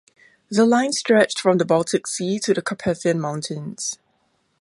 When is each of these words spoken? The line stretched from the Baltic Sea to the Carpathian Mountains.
The 0.49 0.65
line 0.65 0.93
stretched 0.93 1.39
from 1.39 1.59
the 1.59 1.63
Baltic 1.63 2.07
Sea 2.07 2.39
to 2.39 2.55
the 2.55 2.61
Carpathian 2.63 3.19
Mountains. 3.19 3.99